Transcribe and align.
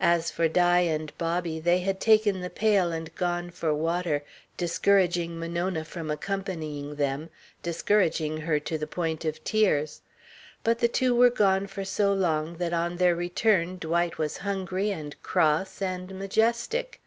As 0.00 0.30
for 0.30 0.48
Di 0.48 0.78
and 0.80 1.12
Bobby, 1.18 1.60
they 1.60 1.80
had 1.80 2.00
taken 2.00 2.40
the 2.40 2.48
pail 2.48 2.92
and 2.92 3.14
gone 3.14 3.50
for 3.50 3.74
water, 3.74 4.24
discouraging 4.56 5.38
Monona 5.38 5.84
from 5.84 6.10
accompanying 6.10 6.94
them, 6.94 7.28
discouraging 7.62 8.38
her 8.38 8.58
to 8.58 8.78
the 8.78 8.86
point 8.86 9.26
of 9.26 9.44
tears. 9.44 10.00
But 10.64 10.78
the 10.78 10.88
two 10.88 11.14
were 11.14 11.28
gone 11.28 11.66
for 11.66 11.84
so 11.84 12.14
long 12.14 12.56
that 12.56 12.72
on 12.72 12.96
their 12.96 13.14
return 13.14 13.76
Dwight 13.76 14.16
was 14.16 14.38
hungry 14.38 14.90
and 14.92 15.14
cross 15.22 15.82
and 15.82 16.18
majestic. 16.18 17.02